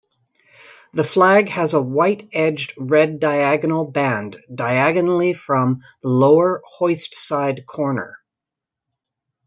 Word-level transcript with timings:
The 0.93 1.03
flag 1.03 1.47
has 1.49 1.75
a 1.75 1.79
white-edged 1.83 2.73
red 2.75 3.19
diagonal 3.19 3.85
band 3.85 4.41
diagonally 4.51 5.33
from 5.33 5.81
the 6.01 6.09
lower 6.09 6.63
hoist-side 6.79 7.67
corner. 7.67 8.17